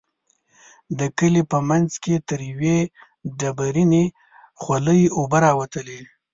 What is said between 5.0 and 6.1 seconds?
اوبه راوتلې.